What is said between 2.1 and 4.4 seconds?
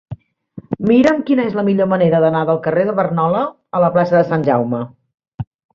d'anar del carrer de Barnola a la plaça de